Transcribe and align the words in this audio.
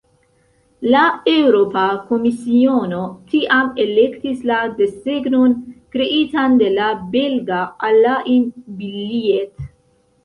La 0.93 1.01
Eŭropa 1.31 1.81
Komisiono 2.07 3.01
tiam 3.33 3.69
elektis 3.85 4.41
la 4.53 4.57
desegnon 4.81 5.53
kreitan 5.97 6.57
de 6.63 6.73
la 6.81 6.91
belga 7.17 7.63
Alain 7.91 8.51
Billiet. 8.81 9.67